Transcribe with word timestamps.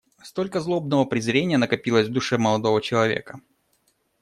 Cтолько 0.23 0.61
злобного 0.61 1.05
презрения 1.05 1.59
накопилось 1.59 2.07
в 2.07 2.11
душе 2.11 2.39
молодого 2.39 2.81
человека. 2.81 3.39